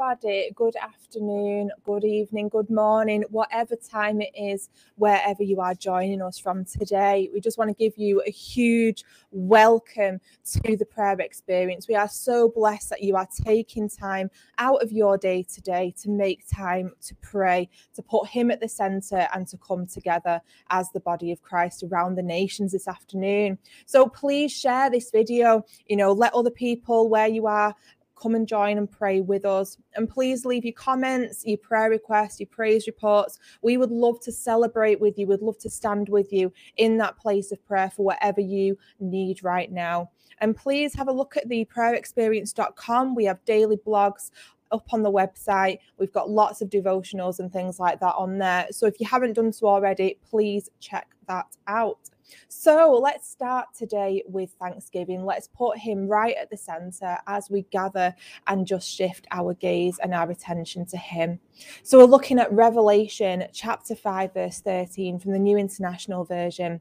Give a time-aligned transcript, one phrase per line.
[0.00, 6.38] Good afternoon, good evening, good morning, whatever time it is, wherever you are joining us
[6.38, 7.28] from today.
[7.34, 10.18] We just want to give you a huge welcome
[10.52, 11.86] to the prayer experience.
[11.86, 16.08] We are so blessed that you are taking time out of your day today to
[16.08, 20.40] make time to pray, to put Him at the center, and to come together
[20.70, 23.58] as the body of Christ around the nations this afternoon.
[23.84, 27.74] So please share this video, you know, let other people where you are
[28.20, 29.78] come and join and pray with us.
[29.94, 33.38] And please leave your comments, your prayer requests, your praise reports.
[33.62, 37.16] We would love to celebrate with you, we'd love to stand with you in that
[37.16, 40.10] place of prayer for whatever you need right now.
[40.38, 43.14] And please have a look at the prayerexperience.com.
[43.14, 44.30] We have daily blogs
[44.72, 45.78] up on the website.
[45.98, 48.68] We've got lots of devotionals and things like that on there.
[48.70, 52.10] So if you haven't done so already, please check that out.
[52.48, 55.24] So let's start today with Thanksgiving.
[55.24, 58.14] Let's put him right at the center as we gather
[58.46, 61.40] and just shift our gaze and our attention to him.
[61.82, 66.80] So we're looking at Revelation chapter 5, verse 13 from the New International Version.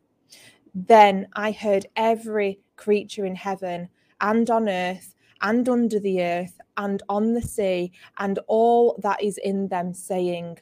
[0.73, 3.89] Then I heard every creature in heaven
[4.21, 9.37] and on earth and under the earth and on the sea and all that is
[9.37, 10.59] in them saying,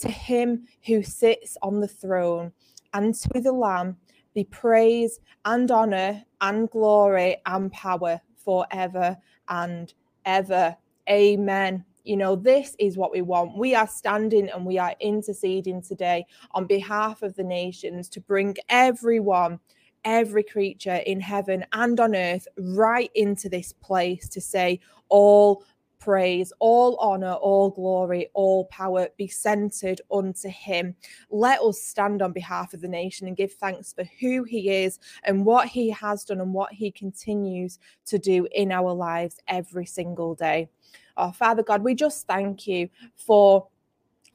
[0.00, 2.52] To him who sits on the throne
[2.92, 3.96] and to the Lamb
[4.38, 9.16] be praise and honor and glory and power forever
[9.48, 9.92] and
[10.24, 10.76] ever.
[11.10, 11.84] Amen.
[12.04, 13.58] You know, this is what we want.
[13.58, 18.54] We are standing and we are interceding today on behalf of the nations to bring
[18.68, 19.58] everyone,
[20.04, 24.78] every creature in heaven and on earth right into this place to say,
[25.08, 25.64] All
[25.98, 30.94] praise, all honor, all glory, all power be centered unto him.
[31.30, 34.98] Let us stand on behalf of the nation and give thanks for who he is
[35.24, 39.86] and what he has done and what he continues to do in our lives every
[39.86, 40.68] single day.
[41.16, 43.66] Oh, Father God, we just thank you for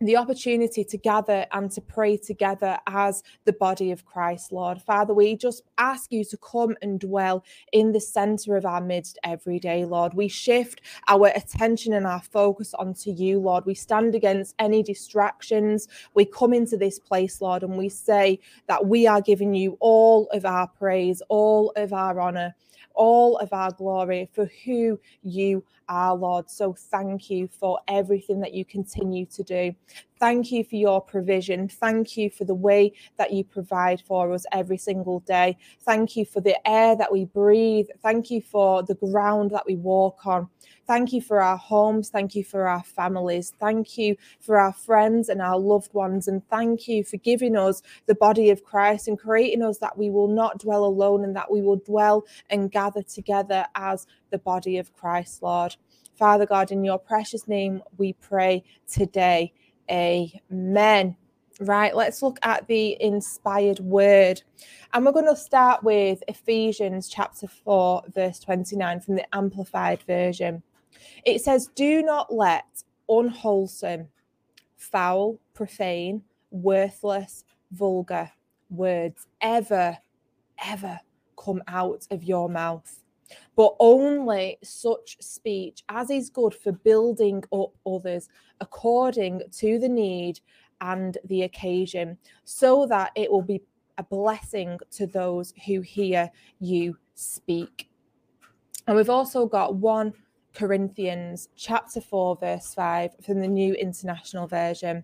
[0.05, 4.81] the opportunity to gather and to pray together as the body of Christ, Lord.
[4.81, 9.17] Father, we just ask you to come and dwell in the center of our midst
[9.23, 10.13] every day, Lord.
[10.13, 13.65] We shift our attention and our focus onto you, Lord.
[13.65, 15.87] We stand against any distractions.
[16.13, 20.27] We come into this place, Lord, and we say that we are giving you all
[20.31, 22.55] of our praise, all of our honor
[22.93, 26.49] all of our glory for who you are, Lord.
[26.49, 29.75] So thank you for everything that you continue to do.
[30.19, 31.67] Thank you for your provision.
[31.67, 35.57] Thank you for the way that you provide for us every single day.
[35.81, 37.87] Thank you for the air that we breathe.
[38.01, 40.49] Thank you for the ground that we walk on.
[40.85, 42.09] Thank you for our homes.
[42.09, 43.53] Thank you for our families.
[43.59, 46.27] Thank you for our friends and our loved ones.
[46.27, 50.09] And thank you for giving us the body of Christ and creating us that we
[50.09, 54.77] will not dwell alone and that we will dwell and gather together as the body
[54.77, 55.75] of Christ, Lord.
[56.15, 59.53] Father God, in your precious name, we pray today.
[59.89, 61.15] Amen.
[61.59, 64.41] Right, let's look at the inspired word.
[64.91, 70.63] And we're going to start with Ephesians chapter 4, verse 29 from the Amplified Version.
[71.25, 74.07] It says, Do not let unwholesome,
[74.77, 78.31] foul, profane, worthless, vulgar
[78.69, 79.97] words ever,
[80.63, 80.99] ever
[81.37, 82.99] come out of your mouth
[83.55, 88.29] but only such speech as is good for building up others
[88.61, 90.39] according to the need
[90.81, 93.61] and the occasion, so that it will be
[93.97, 97.89] a blessing to those who hear you speak.
[98.87, 100.13] And we've also got 1
[100.53, 105.03] Corinthians chapter 4 verse 5 from the New International Version.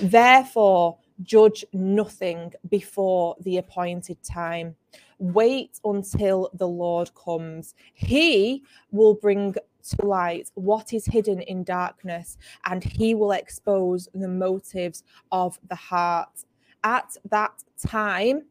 [0.00, 4.74] Therefore judge nothing before the appointed time
[5.20, 7.74] Wait until the Lord comes.
[7.92, 14.28] He will bring to light what is hidden in darkness, and he will expose the
[14.28, 16.44] motives of the heart.
[16.82, 18.46] At that time,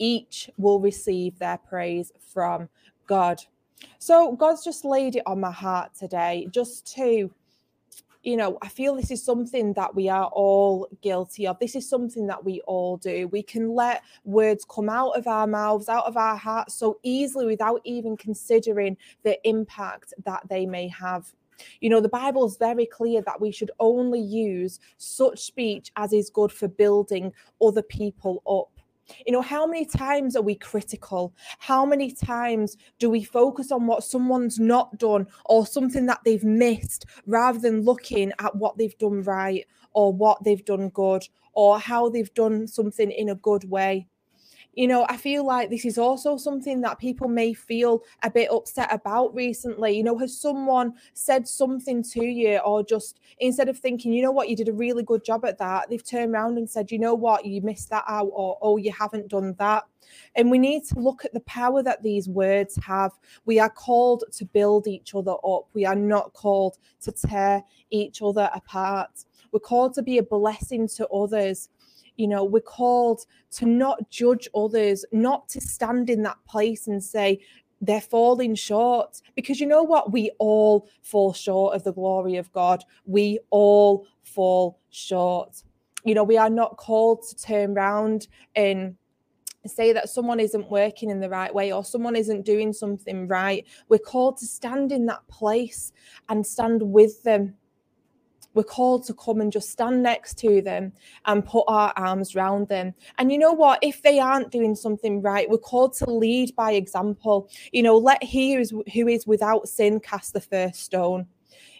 [0.00, 2.68] each will receive their praise from
[3.06, 3.40] God.
[3.98, 7.30] So, God's just laid it on my heart today just to
[8.22, 11.58] you know, I feel this is something that we are all guilty of.
[11.58, 13.28] This is something that we all do.
[13.28, 17.46] We can let words come out of our mouths, out of our hearts so easily
[17.46, 21.32] without even considering the impact that they may have.
[21.80, 26.12] You know, the Bible is very clear that we should only use such speech as
[26.12, 27.32] is good for building
[27.62, 28.77] other people up.
[29.26, 31.34] You know, how many times are we critical?
[31.58, 36.44] How many times do we focus on what someone's not done or something that they've
[36.44, 41.78] missed rather than looking at what they've done right or what they've done good or
[41.78, 44.06] how they've done something in a good way?
[44.78, 48.48] You know, I feel like this is also something that people may feel a bit
[48.48, 49.96] upset about recently.
[49.96, 54.30] You know, has someone said something to you, or just instead of thinking, you know
[54.30, 57.00] what, you did a really good job at that, they've turned around and said, you
[57.00, 59.82] know what, you missed that out, or oh, you haven't done that.
[60.36, 63.10] And we need to look at the power that these words have.
[63.46, 68.22] We are called to build each other up, we are not called to tear each
[68.22, 69.24] other apart.
[69.50, 71.68] We're called to be a blessing to others
[72.18, 77.02] you know we're called to not judge others not to stand in that place and
[77.02, 77.40] say
[77.80, 79.22] they're falling short.
[79.36, 80.12] Because you know what?
[80.12, 82.84] We all fall short of the glory of god.
[83.06, 85.62] We all fall short.
[86.04, 88.96] You know we are not called to turn around and
[89.66, 93.66] say that someone isn't working in the right way or someone isn't doing something right.
[93.88, 95.92] We're called to stand in that place
[96.28, 97.54] and stand with them
[98.58, 100.92] we're called to come and just stand next to them
[101.26, 102.92] and put our arms around them.
[103.16, 103.78] And you know what?
[103.82, 107.48] If they aren't doing something right, we're called to lead by example.
[107.70, 111.28] You know, let he who is without sin cast the first stone.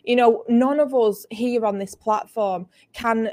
[0.04, 3.30] You know, none of us here on this platform can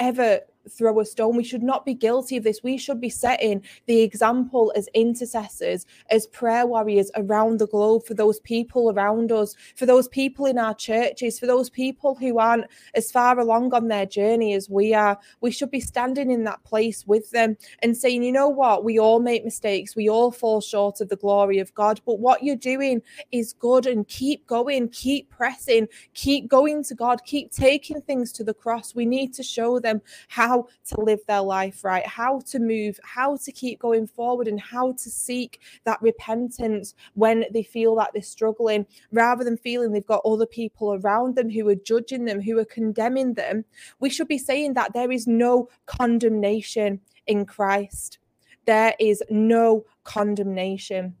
[0.00, 0.40] ever
[0.70, 1.36] throw a stone.
[1.36, 2.62] We should not be guilty of this.
[2.62, 8.14] We should be setting the example as intercessors, as prayer warriors around the globe for
[8.14, 12.66] those people around us, for those people in our churches, for those people who aren't
[12.94, 15.18] as far along on their journey as we are.
[15.40, 18.98] We should be standing in that place with them and saying, you know what, we
[18.98, 22.56] all make mistakes, we all fall short of the glory of God, but what you're
[22.56, 28.32] doing is good and keep going, keep pressing, keep going to God, keep taking things
[28.32, 28.94] to the cross.
[28.94, 32.98] We need to show them how how to live their life right, how to move,
[33.02, 38.10] how to keep going forward, and how to seek that repentance when they feel that
[38.12, 42.40] they're struggling, rather than feeling they've got other people around them who are judging them,
[42.40, 43.64] who are condemning them.
[44.00, 48.18] We should be saying that there is no condemnation in Christ.
[48.66, 51.16] There is no condemnation.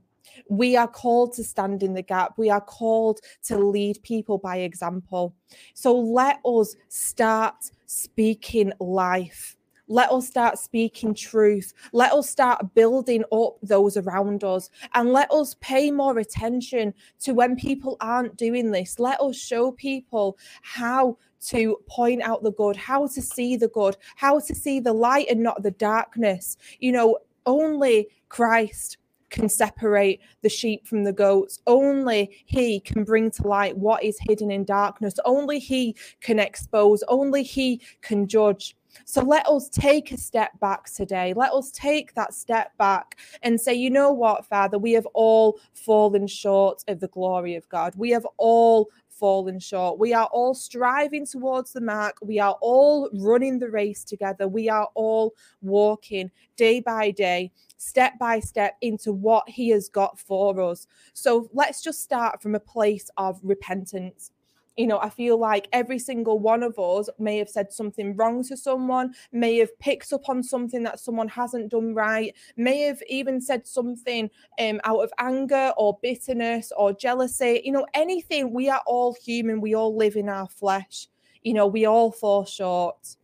[0.48, 2.34] We are called to stand in the gap.
[2.36, 5.34] We are called to lead people by example.
[5.74, 9.56] So let us start speaking life.
[9.88, 11.74] Let us start speaking truth.
[11.92, 14.70] Let us start building up those around us.
[14.94, 18.98] And let us pay more attention to when people aren't doing this.
[18.98, 21.18] Let us show people how
[21.48, 25.26] to point out the good, how to see the good, how to see the light
[25.28, 26.56] and not the darkness.
[26.78, 28.98] You know, only Christ
[29.32, 31.58] can separate the sheep from the goats.
[31.66, 35.14] Only He can bring to light what is hidden in darkness.
[35.24, 37.02] Only He can expose.
[37.08, 38.76] Only He can judge.
[39.04, 41.34] So let us take a step back today.
[41.34, 45.58] Let us take that step back and say, you know what, Father, we have all
[45.72, 47.94] fallen short of the glory of God.
[47.96, 48.88] We have all
[49.22, 50.00] fallen short.
[50.00, 52.16] We are all striving towards the mark.
[52.22, 54.48] We are all running the race together.
[54.48, 60.18] We are all walking day by day, step by step into what He has got
[60.18, 60.88] for us.
[61.12, 64.32] So let's just start from a place of repentance
[64.76, 68.42] you know, I feel like every single one of us may have said something wrong
[68.44, 73.02] to someone, may have picked up on something that someone hasn't done right, may have
[73.08, 77.60] even said something um, out of anger or bitterness or jealousy.
[77.64, 78.52] You know, anything.
[78.52, 79.60] We are all human.
[79.60, 81.08] We all live in our flesh.
[81.42, 83.16] You know, we all fall short.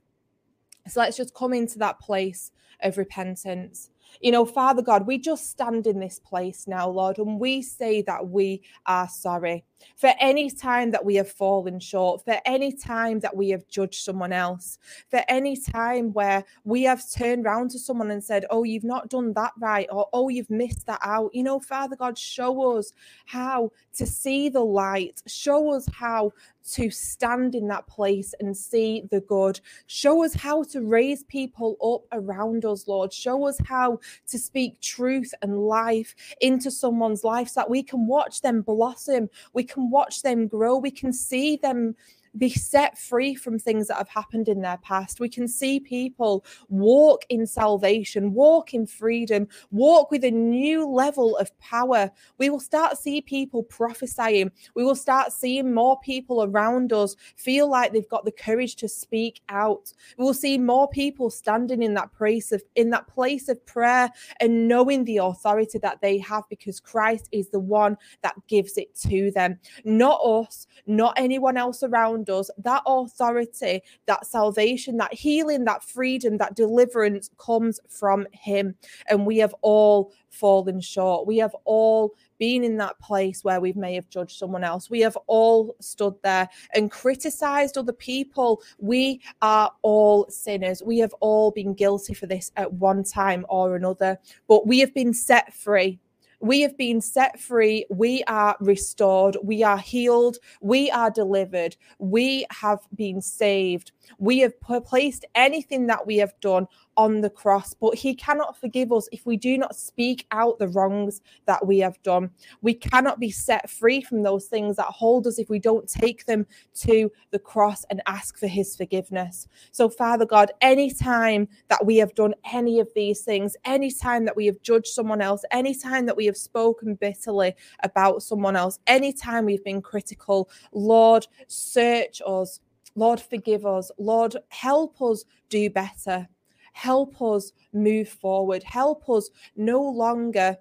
[0.86, 2.50] So let's just come into that place
[2.80, 3.90] of repentance.
[4.20, 8.02] You know, Father God, we just stand in this place now, Lord, and we say
[8.02, 9.64] that we are sorry
[9.96, 14.02] for any time that we have fallen short, for any time that we have judged
[14.02, 18.64] someone else, for any time where we have turned around to someone and said, Oh,
[18.64, 21.34] you've not done that right, or Oh, you've missed that out.
[21.34, 22.92] You know, Father God, show us
[23.26, 26.32] how to see the light, show us how
[26.72, 29.60] to stand in that place and see the good.
[29.86, 33.12] Show us how to raise people up around us, Lord.
[33.12, 38.06] Show us how to speak truth and life into someone's life so that we can
[38.06, 39.28] watch them blossom.
[39.52, 40.78] We can watch them grow.
[40.78, 41.94] We can see them
[42.36, 45.20] be set free from things that have happened in their past.
[45.20, 51.36] We can see people walk in salvation, walk in freedom, walk with a new level
[51.36, 52.10] of power.
[52.38, 54.50] We will start see people prophesying.
[54.74, 58.88] We will start seeing more people around us feel like they've got the courage to
[58.88, 59.92] speak out.
[60.16, 64.10] We will see more people standing in that place of in that place of prayer
[64.40, 68.94] and knowing the authority that they have because Christ is the one that gives it
[69.08, 69.58] to them.
[69.84, 75.82] Not us, not anyone else around around us, that authority, that salvation, that healing, that
[75.82, 78.74] freedom, that deliverance comes from Him.
[79.08, 81.26] And we have all fallen short.
[81.26, 84.90] We have all been in that place where we may have judged someone else.
[84.90, 88.62] We have all stood there and criticized other people.
[88.78, 90.82] We are all sinners.
[90.82, 94.94] We have all been guilty for this at one time or another, but we have
[94.94, 95.98] been set free.
[96.40, 97.86] We have been set free.
[97.90, 99.36] We are restored.
[99.42, 100.38] We are healed.
[100.60, 101.76] We are delivered.
[101.98, 103.92] We have been saved.
[104.18, 108.92] We have placed anything that we have done on the cross, but he cannot forgive
[108.92, 112.30] us if we do not speak out the wrongs that we have done.
[112.60, 116.26] We cannot be set free from those things that hold us if we don't take
[116.26, 116.46] them
[116.80, 119.46] to the cross and ask for his forgiveness.
[119.70, 124.46] So, Father God, anytime that we have done any of these things, anytime that we
[124.46, 129.64] have judged someone else, anytime that we have spoken bitterly about someone else, anytime we've
[129.64, 132.60] been critical, Lord, search us.
[132.98, 133.92] Lord, forgive us.
[133.96, 136.26] Lord, help us do better.
[136.72, 138.64] Help us move forward.
[138.64, 140.56] Help us no longer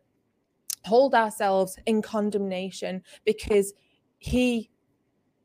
[0.85, 3.73] hold ourselves in condemnation because
[4.19, 4.69] He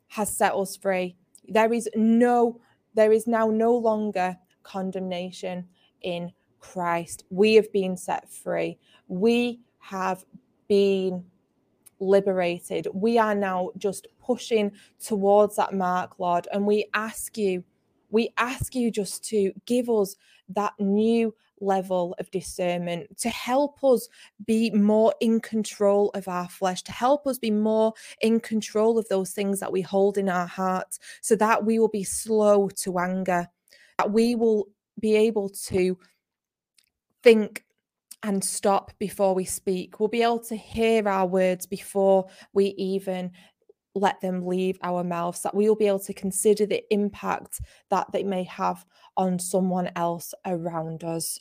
[0.08, 1.16] has set us free.
[1.48, 2.60] There is no,
[2.92, 5.66] there is now no longer condemnation
[6.02, 6.30] in
[6.60, 7.24] Christ.
[7.30, 8.78] We have been set free.
[9.08, 10.26] We have
[10.68, 11.24] been
[12.02, 12.88] liberated.
[12.92, 16.48] We are now just pushing towards that mark, Lord.
[16.52, 17.64] And we ask you,
[18.10, 20.16] we ask you just to give us
[20.50, 24.08] that new level of discernment to help us
[24.44, 29.08] be more in control of our flesh, to help us be more in control of
[29.08, 32.98] those things that we hold in our hearts, so that we will be slow to
[32.98, 33.48] anger,
[33.98, 34.66] that we will
[35.00, 35.96] be able to
[37.22, 37.64] think
[38.22, 39.98] and stop before we speak.
[39.98, 43.32] We'll be able to hear our words before we even
[43.94, 47.60] let them leave our mouths, that we will be able to consider the impact
[47.90, 48.84] that they may have
[49.16, 51.38] on someone else around us.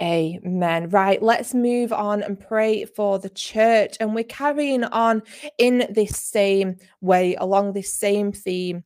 [0.00, 0.90] Amen.
[0.90, 3.96] Right, let's move on and pray for the church.
[3.98, 5.22] And we're carrying on
[5.56, 8.84] in this same way, along this same theme.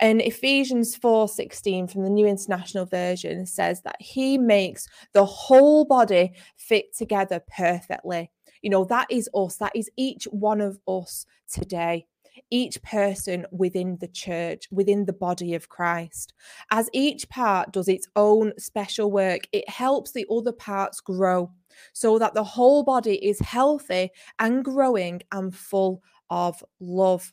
[0.00, 6.32] And Ephesians 4:16 from the New International Version says that he makes the whole body
[6.56, 8.30] fit together perfectly.
[8.62, 12.06] You know, that is us, that is each one of us today
[12.50, 16.32] each person within the church, within the body of Christ.
[16.70, 21.50] As each part does its own special work, it helps the other parts grow
[21.92, 27.32] so that the whole body is healthy and growing and full of love.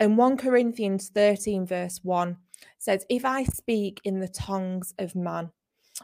[0.00, 2.36] And 1 Corinthians 13, verse 1
[2.78, 5.50] says, If I speak in the tongues of man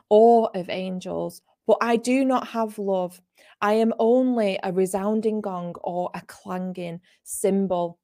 [0.09, 3.23] or of angels, but I do not have love,
[3.61, 8.00] I am only a resounding gong or a clanging cymbal.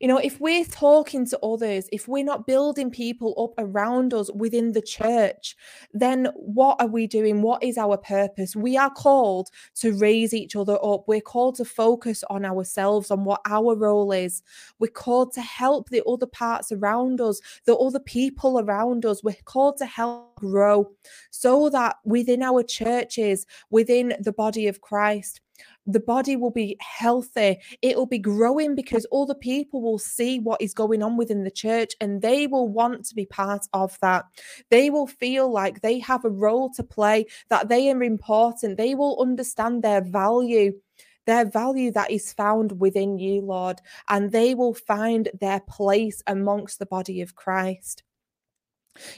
[0.00, 4.30] You know, if we're talking to others, if we're not building people up around us
[4.32, 5.56] within the church,
[5.92, 7.42] then what are we doing?
[7.42, 8.56] What is our purpose?
[8.56, 11.04] We are called to raise each other up.
[11.06, 14.42] We're called to focus on ourselves, on what our role is.
[14.78, 19.22] We're called to help the other parts around us, the other people around us.
[19.22, 20.90] We're called to help grow
[21.30, 25.40] so that within our churches, within the body of Christ,
[25.86, 27.58] the body will be healthy.
[27.82, 31.44] It will be growing because all the people will see what is going on within
[31.44, 34.24] the church and they will want to be part of that.
[34.70, 38.76] They will feel like they have a role to play that they are important.
[38.76, 40.72] They will understand their value
[41.24, 46.80] their value that is found within you, Lord, and they will find their place amongst
[46.80, 48.02] the body of Christ.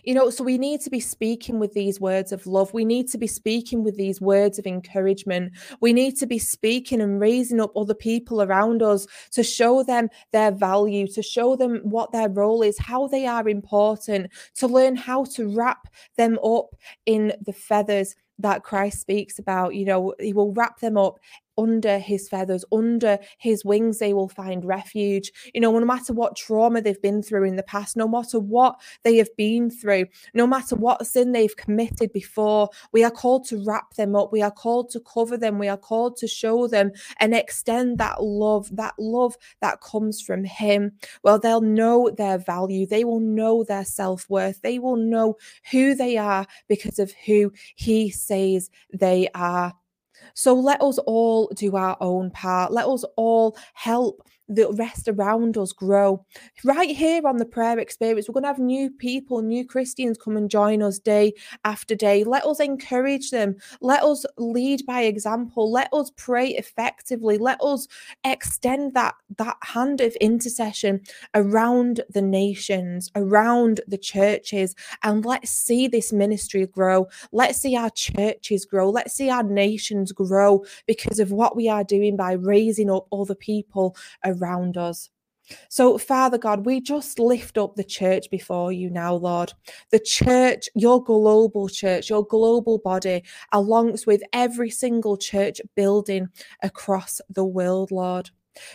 [0.05, 2.73] You know, so we need to be speaking with these words of love.
[2.73, 5.53] We need to be speaking with these words of encouragement.
[5.81, 10.11] We need to be speaking and raising up other people around us to show them
[10.33, 14.95] their value, to show them what their role is, how they are important, to learn
[14.97, 16.77] how to wrap them up
[17.07, 19.75] in the feathers that Christ speaks about.
[19.75, 21.19] You know, he will wrap them up
[21.57, 25.33] under his feathers, under his wings, they will find refuge.
[25.53, 28.81] You know, no matter what trauma they've been through in the past, no matter what
[29.03, 33.63] they have been through, no matter what sin they've committed before, we are called to
[33.65, 34.33] wrap them up.
[34.33, 35.59] We are called to cover them.
[35.59, 40.45] We are called to show them and extend that love, that love that comes from
[40.45, 40.93] him.
[41.23, 42.87] Well, they'll know their value.
[42.87, 44.61] They will know their self worth.
[44.63, 45.37] They will know
[45.71, 49.75] who they are because of who he says they are.
[50.35, 52.73] So let us all do our own part.
[52.73, 56.25] Let us all help the rest around us grow.
[56.65, 60.37] Right here on the prayer experience, we're going to have new people, new Christians come
[60.37, 61.33] and join us day
[61.65, 62.25] after day.
[62.25, 63.57] Let us encourage them.
[63.81, 65.71] Let us lead by example.
[65.71, 67.39] Let us pray effectively.
[67.39, 67.89] Let us
[68.25, 71.01] extend that, that hand of intercession
[71.35, 77.07] around the nations, around the churches, and let's see this ministry grow.
[77.33, 78.91] Let's see our churches grow.
[78.91, 83.35] Let's see our nations grow because of what we are doing by raising up other
[83.35, 84.34] people around
[84.77, 85.11] us.
[85.69, 89.53] So, Father God, we just lift up the church before you now, Lord.
[89.91, 93.23] The church, your global church, your global body,
[93.53, 96.29] alongs with every single church building
[96.63, 98.31] across the world, Lord.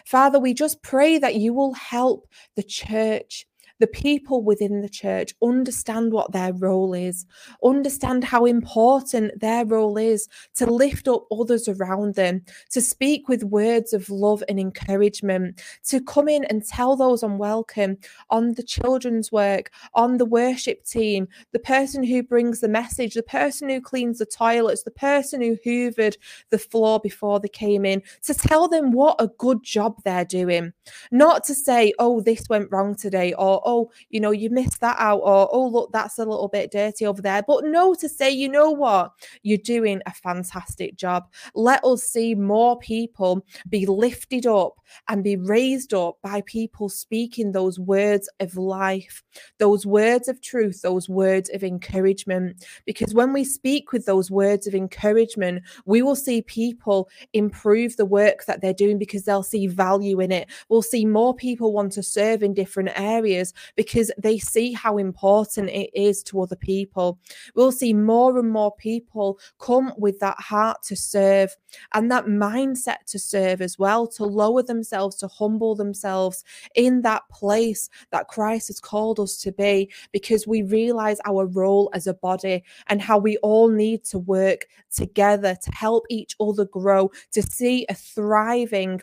[0.06, 3.48] Father, we just pray that you will help the church
[3.80, 7.26] the people within the church understand what their role is,
[7.64, 13.44] understand how important their role is to lift up others around them, to speak with
[13.44, 17.98] words of love and encouragement, to come in and tell those unwelcome
[18.30, 23.24] on the children's work, on the worship team, the person who brings the message, the
[23.24, 26.18] person who cleans the toilets, the person who hoovered
[26.50, 30.74] the floor before they came in, to tell them what a good job they're doing.
[31.12, 34.98] Not to say, oh, this went wrong today, or oh, you know, you missed that
[35.00, 37.44] out, or oh, look, that's a little bit dirty over there.
[37.44, 39.12] But no, to say, you know what,
[39.44, 41.28] you're doing a fantastic job.
[41.54, 44.74] Let us see more people be lifted up
[45.08, 49.24] and be raised up by people speaking those words of life,
[49.60, 52.66] those words of truth, those words of encouragement.
[52.86, 58.06] Because when we speak with those words of encouragement, we will see people improve the
[58.06, 60.50] work that they're doing because they'll see value in it.
[60.70, 65.70] We'll see more people want to serve in different areas because they see how important
[65.70, 67.20] it is to other people.
[67.56, 71.56] We'll see more and more people come with that heart to serve
[71.94, 76.44] and that mindset to serve as well, to lower themselves, to humble themselves
[76.76, 81.90] in that place that Christ has called us to be, because we realize our role
[81.94, 86.66] as a body and how we all need to work together to help each other
[86.66, 89.02] grow, to see a thriving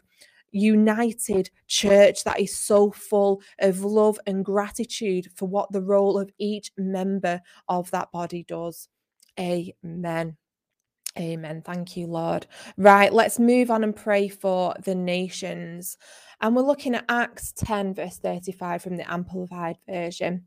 [0.56, 6.30] united church that is so full of love and gratitude for what the role of
[6.38, 8.88] each member of that body does.
[9.38, 10.36] Amen.
[11.18, 11.62] Amen.
[11.62, 12.46] Thank you, Lord.
[12.76, 15.96] Right, let's move on and pray for the nations.
[16.40, 20.44] And we're looking at Acts 10, verse 35 from the Amplified Version.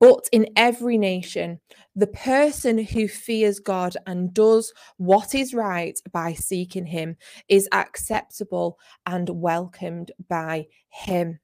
[0.00, 1.60] But in every nation,
[1.96, 7.16] the person who fears God and does what is right by seeking Him
[7.48, 11.40] is acceptable and welcomed by Him.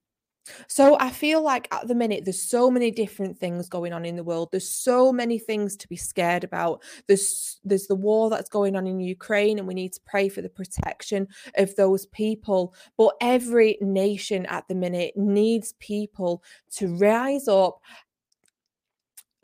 [0.68, 4.16] So I feel like at the minute there's so many different things going on in
[4.16, 4.48] the world.
[4.50, 6.82] There's so many things to be scared about.
[7.06, 10.42] There's there's the war that's going on in Ukraine and we need to pray for
[10.42, 12.74] the protection of those people.
[12.96, 17.80] But every nation at the minute needs people to rise up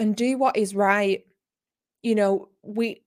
[0.01, 1.25] and do what is right.
[2.03, 3.03] You know, we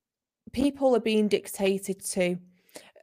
[0.54, 2.38] people are being dictated to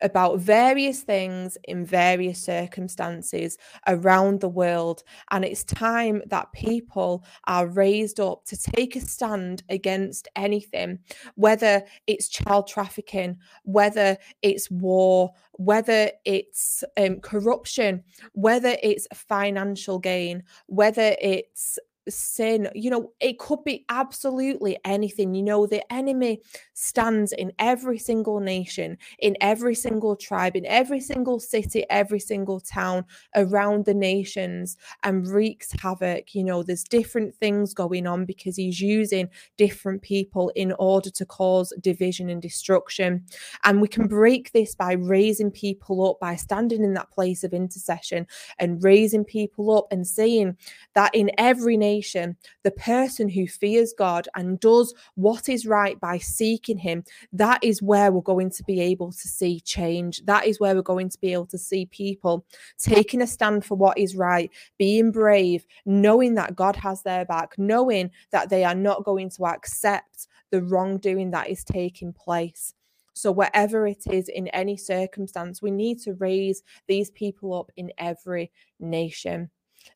[0.02, 5.02] about various things in various circumstances around the world.
[5.30, 11.00] And it's time that people are raised up to take a stand against anything,
[11.34, 20.44] whether it's child trafficking, whether it's war, whether it's um, corruption, whether it's financial gain,
[20.66, 25.34] whether it's sin you know it could be absolutely anything.
[25.34, 26.40] You know the enemy
[26.72, 32.58] stands in every single nation in every single tribe in every single city every single
[32.58, 33.04] town
[33.36, 36.34] around the nations and wreaks havoc.
[36.34, 41.26] You know there's different things going on because he's using different people in order to
[41.26, 43.24] cause division and destruction.
[43.64, 47.52] And we can break this by raising people up by standing in that place of
[47.52, 48.26] intercession
[48.58, 50.56] and raising people up and saying
[50.94, 55.98] that in every nation nation, the person who fears God and does what is right
[56.00, 60.22] by seeking Him, that is where we're going to be able to see change.
[60.26, 62.44] That is where we're going to be able to see people
[62.78, 67.54] taking a stand for what is right, being brave, knowing that God has their back,
[67.58, 72.74] knowing that they are not going to accept the wrongdoing that is taking place.
[73.12, 77.92] So, whatever it is in any circumstance, we need to raise these people up in
[77.98, 79.50] every nation.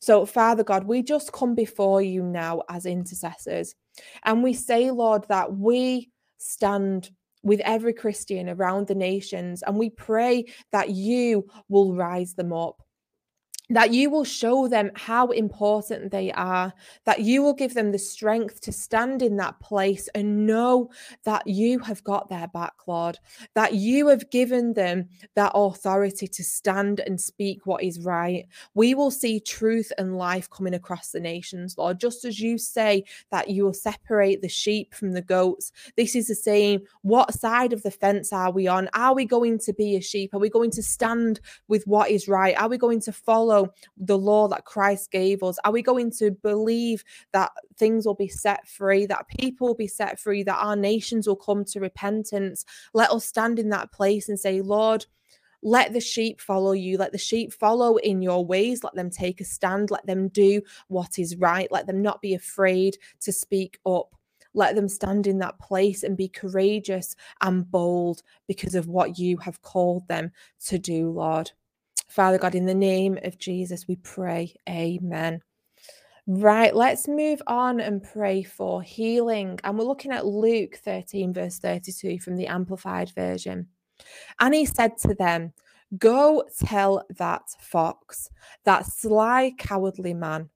[0.05, 3.75] So, Father God, we just come before you now as intercessors
[4.25, 7.09] and we say, Lord, that we stand
[7.43, 12.83] with every Christian around the nations and we pray that you will rise them up.
[13.71, 16.73] That you will show them how important they are,
[17.05, 20.91] that you will give them the strength to stand in that place and know
[21.25, 23.19] that you have got their back, Lord,
[23.55, 28.47] that you have given them that authority to stand and speak what is right.
[28.75, 33.05] We will see truth and life coming across the nations, Lord, just as you say
[33.31, 35.73] that you will separate the sheep from the goats.
[35.97, 36.83] This is the same.
[37.01, 38.91] What side of the fence are we on?
[38.93, 40.35] Are we going to be a sheep?
[40.35, 42.61] Are we going to stand with what is right?
[42.61, 43.54] Are we going to follow?
[43.55, 45.59] Follow the law that Christ gave us?
[45.65, 49.87] Are we going to believe that things will be set free, that people will be
[49.89, 52.65] set free, that our nations will come to repentance?
[52.93, 55.07] Let us stand in that place and say, Lord,
[55.63, 56.99] let the sheep follow you.
[56.99, 58.85] Let the sheep follow in your ways.
[58.85, 59.91] Let them take a stand.
[59.91, 61.73] Let them do what is right.
[61.73, 64.15] Let them not be afraid to speak up.
[64.55, 69.39] Let them stand in that place and be courageous and bold because of what you
[69.39, 70.33] have called them
[70.67, 71.53] to do, Lord.
[72.15, 74.55] Father God, in the name of Jesus, we pray.
[74.69, 75.41] Amen.
[76.29, 79.59] Right, let's move on and pray for healing.
[79.65, 83.67] And we're looking at Luke 13, verse 32 from the Amplified Version.
[84.39, 85.55] And he said to them,
[85.99, 88.31] Go tell that fox,
[88.65, 90.51] that sly, cowardly man,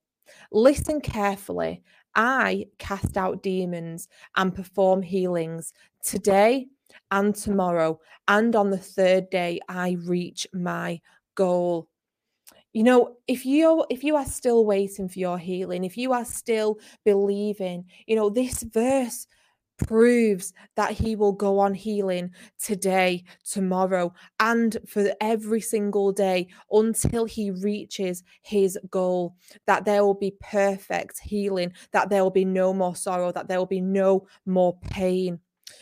[0.53, 1.83] listen carefully.
[2.15, 5.73] I cast out demons and perform healings
[6.05, 6.69] today
[7.11, 11.01] and tomorrow, and on the third day I reach my
[11.39, 11.89] goal.
[12.73, 16.25] You know if you if you are still waiting for your healing if you are
[16.25, 19.27] still believing you know this verse
[19.79, 27.25] proves that he will go on healing today tomorrow and for every single day until
[27.25, 29.35] he reaches his goal
[29.67, 33.59] that there will be perfect healing that there will be no more sorrow that there
[33.59, 35.41] will be no more pain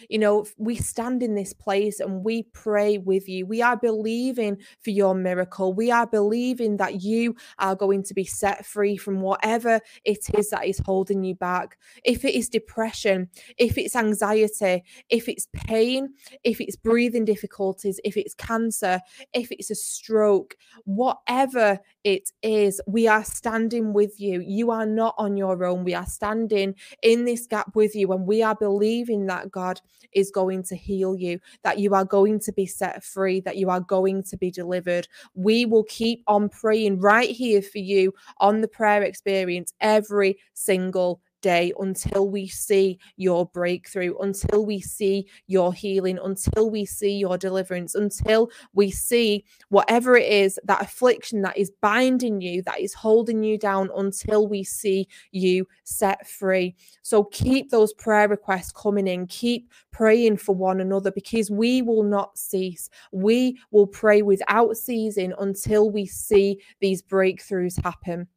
[0.08, 3.46] you know, we stand in this place and we pray with you.
[3.46, 5.72] We are believing for your miracle.
[5.72, 10.50] We are believing that you are going to be set free from whatever it is
[10.50, 11.78] that is holding you back.
[12.04, 16.10] If it is depression, if it's anxiety, if it's pain,
[16.44, 19.00] if it's breathing difficulties, if it's cancer,
[19.32, 24.40] if it's a stroke, whatever it is, we are standing with you.
[24.40, 25.82] You are not on your own.
[25.82, 29.80] We are standing in this gap with you and we are believing that God
[30.12, 33.70] is going to heal you, that you are going to be set free, that you
[33.70, 35.08] are going to be delivered.
[35.34, 41.20] We will keep on praying right here for you on the prayer experience every single
[41.40, 47.38] day until we see your breakthrough, until we see your healing, until we see your
[47.38, 52.94] deliverance, until we see whatever it is, that affliction that is binding you, that is
[52.94, 56.74] holding you down, until we see you set free.
[57.02, 62.02] So keep those prayer requests coming in, keep praying for one another because we will
[62.02, 62.88] not cease.
[63.12, 68.28] We will pray without ceasing until we see these breakthroughs happen.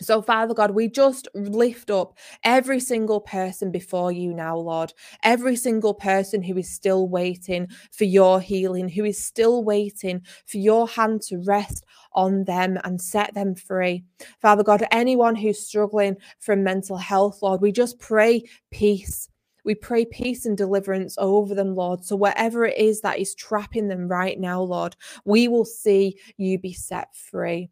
[0.00, 4.92] So, Father God, we just lift up every single person before you now, Lord.
[5.24, 10.58] Every single person who is still waiting for your healing, who is still waiting for
[10.58, 14.04] your hand to rest on them and set them free.
[14.40, 19.28] Father God, anyone who's struggling from mental health, Lord, we just pray peace.
[19.64, 22.04] We pray peace and deliverance over them, Lord.
[22.04, 26.58] So, whatever it is that is trapping them right now, Lord, we will see you
[26.58, 27.68] be set free.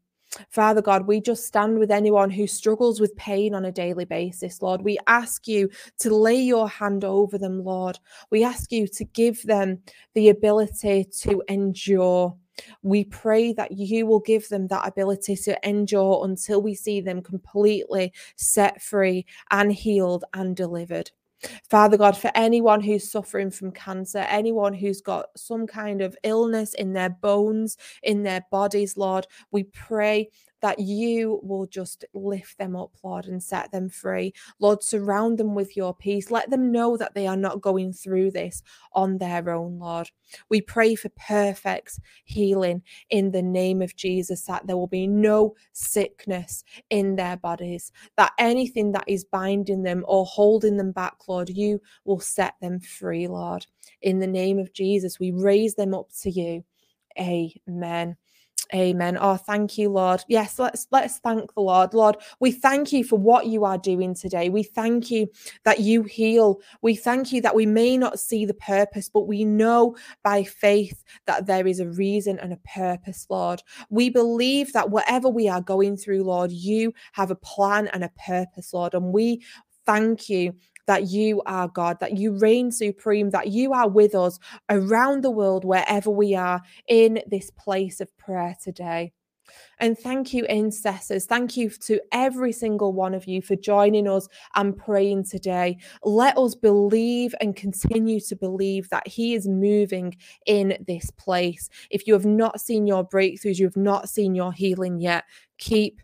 [0.50, 4.62] Father God, we just stand with anyone who struggles with pain on a daily basis,
[4.62, 4.82] Lord.
[4.82, 7.98] We ask you to lay your hand over them, Lord.
[8.30, 9.80] We ask you to give them
[10.14, 12.36] the ability to endure.
[12.82, 17.22] We pray that you will give them that ability to endure until we see them
[17.22, 21.10] completely set free and healed and delivered.
[21.68, 26.74] Father God, for anyone who's suffering from cancer, anyone who's got some kind of illness
[26.74, 30.30] in their bones, in their bodies, Lord, we pray
[30.66, 34.34] that you will just lift them up, Lord, and set them free.
[34.58, 36.28] Lord, surround them with your peace.
[36.28, 40.10] Let them know that they are not going through this on their own, Lord.
[40.50, 45.54] We pray for perfect healing in the name of Jesus, that there will be no
[45.72, 51.48] sickness in their bodies, that anything that is binding them or holding them back, Lord,
[51.48, 53.64] you will set them free, Lord.
[54.02, 56.64] In the name of Jesus, we raise them up to you.
[57.20, 58.16] Amen.
[58.74, 59.16] Amen.
[59.20, 60.24] Oh, thank you, Lord.
[60.28, 61.94] Yes, let's let's thank the Lord.
[61.94, 64.48] Lord, we thank you for what you are doing today.
[64.48, 65.28] We thank you
[65.64, 66.60] that you heal.
[66.82, 71.04] We thank you that we may not see the purpose, but we know by faith
[71.26, 73.62] that there is a reason and a purpose, Lord.
[73.88, 78.12] We believe that whatever we are going through, Lord, you have a plan and a
[78.18, 78.94] purpose, Lord.
[78.94, 79.42] And we
[79.84, 80.54] thank you
[80.86, 84.38] that you are God, that you reign supreme, that you are with us
[84.70, 89.12] around the world, wherever we are in this place of prayer today.
[89.78, 91.26] And thank you, intercessors.
[91.26, 95.78] Thank you to every single one of you for joining us and praying today.
[96.02, 101.68] Let us believe and continue to believe that He is moving in this place.
[101.90, 105.24] If you have not seen your breakthroughs, you have not seen your healing yet,
[105.58, 106.00] keep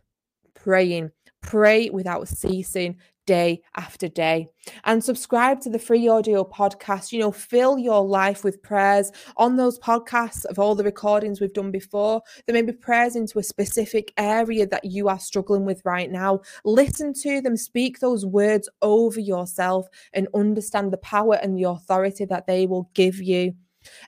[0.54, 1.10] praying.
[1.40, 4.48] Pray without ceasing day after day.
[4.84, 7.12] And subscribe to the free audio podcast.
[7.12, 11.52] You know, fill your life with prayers on those podcasts of all the recordings we've
[11.52, 12.22] done before.
[12.46, 16.40] There may be prayers into a specific area that you are struggling with right now.
[16.64, 22.24] Listen to them, speak those words over yourself, and understand the power and the authority
[22.26, 23.54] that they will give you.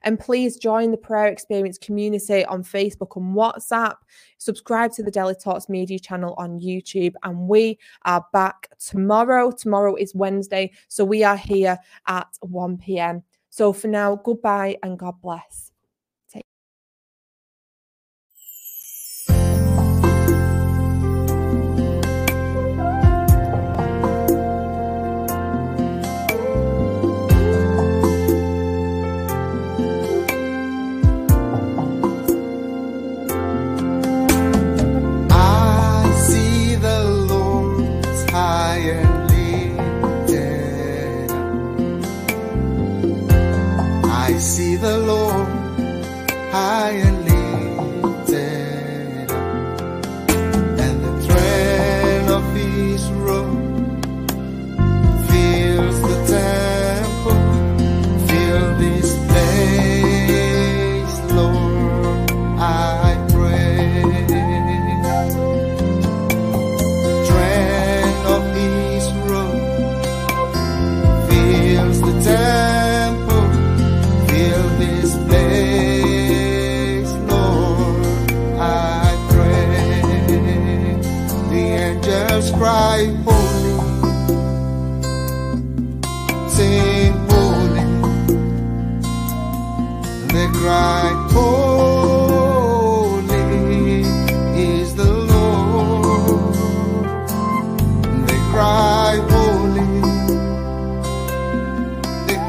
[0.02, 3.96] And please join the prayer experience community on Facebook and WhatsApp.
[4.38, 7.14] Subscribe to the Daily Talks media channel on YouTube.
[7.22, 9.50] And we are back tomorrow.
[9.50, 10.72] Tomorrow is Wednesday.
[10.88, 13.22] So we are here at 1 p.m.
[13.50, 15.73] So for now, goodbye and God bless.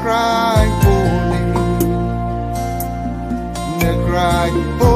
[0.06, 0.70] Join
[3.80, 4.95] them cry.